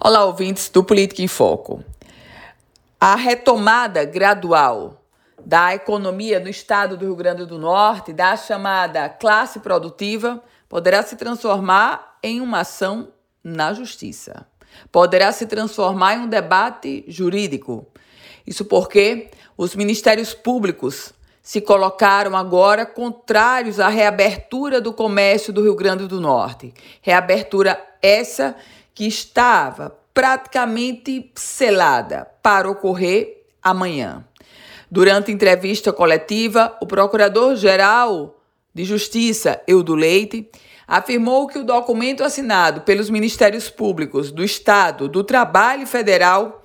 [0.00, 1.82] Olá, ouvintes do Política em Foco.
[3.00, 5.02] A retomada gradual
[5.44, 11.16] da economia no estado do Rio Grande do Norte, da chamada classe produtiva, poderá se
[11.16, 13.08] transformar em uma ação
[13.42, 14.46] na justiça.
[14.92, 17.84] Poderá se transformar em um debate jurídico.
[18.46, 21.12] Isso porque os ministérios públicos
[21.42, 26.72] se colocaram agora contrários à reabertura do comércio do Rio Grande do Norte.
[27.02, 28.54] Reabertura essa
[28.98, 34.24] que estava praticamente selada para ocorrer amanhã.
[34.90, 38.42] Durante entrevista coletiva, o Procurador-Geral
[38.74, 40.50] de Justiça, Eudo Leite,
[40.84, 46.64] afirmou que o documento assinado pelos Ministérios Públicos do Estado, do Trabalho Federal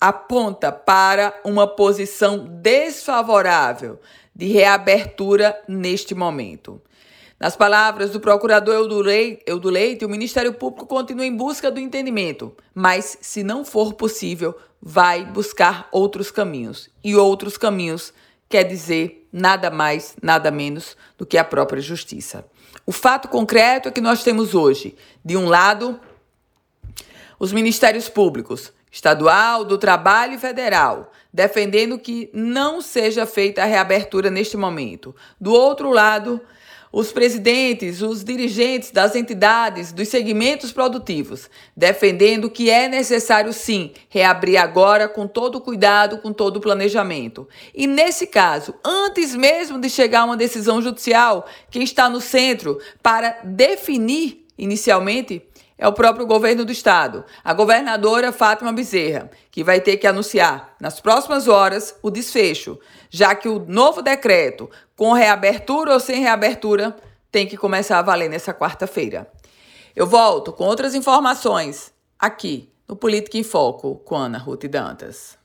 [0.00, 3.98] aponta para uma posição desfavorável
[4.32, 6.80] de reabertura neste momento.
[7.38, 13.16] Nas palavras do procurador Eudo Leite, o Ministério Público continua em busca do entendimento, mas,
[13.20, 16.90] se não for possível, vai buscar outros caminhos.
[17.02, 18.12] E outros caminhos
[18.48, 22.44] quer dizer nada mais, nada menos do que a própria justiça.
[22.84, 26.00] O fato concreto é que nós temos hoje, de um lado,
[27.38, 34.28] os ministérios públicos, estadual, do trabalho e federal, defendendo que não seja feita a reabertura
[34.28, 35.14] neste momento.
[35.40, 36.40] Do outro lado,
[36.92, 44.56] os presidentes, os dirigentes das entidades, dos segmentos produtivos, defendendo que é necessário sim reabrir
[44.56, 47.48] agora com todo cuidado, com todo o planejamento.
[47.74, 52.78] E nesse caso, antes mesmo de chegar a uma decisão judicial, quem está no centro
[53.02, 55.42] para definir inicialmente
[55.78, 60.74] é o próprio governo do estado, a governadora Fátima Bezerra, que vai ter que anunciar
[60.80, 66.96] nas próximas horas o desfecho, já que o novo decreto, com reabertura ou sem reabertura,
[67.30, 69.30] tem que começar a valer nessa quarta-feira.
[69.94, 75.37] Eu volto com outras informações aqui no Política em Foco com Ana Ruth Dantas.